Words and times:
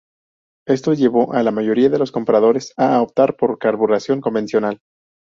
Esto 0.67 0.95
llevó 0.95 1.31
a 1.31 1.43
la 1.43 1.51
mayoría 1.51 1.87
de 1.87 1.99
los 1.99 2.11
compradores 2.11 2.73
a 2.75 2.99
optar 3.03 3.35
por 3.37 3.59
carburación 3.59 4.19
convencional. 4.19 4.79